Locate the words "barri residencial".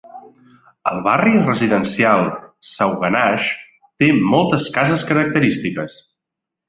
1.07-2.25